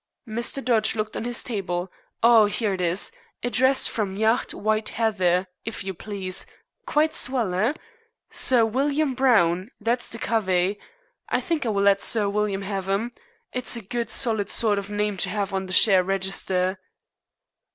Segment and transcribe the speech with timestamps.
[0.27, 0.65] Mr.
[0.65, 1.91] Dodge looked on his table.
[2.23, 3.11] "Oh, here it is.
[3.43, 6.47] Addressed from 'Yacht White Heather,' if you please.
[6.87, 7.73] Quite swell, eh?
[8.31, 9.69] Sir William Browne!
[9.79, 10.79] That's the covey.
[11.29, 13.11] I think I will let Sir William have 'em.
[13.53, 16.79] It's a good, solid sort of name to have on the share register."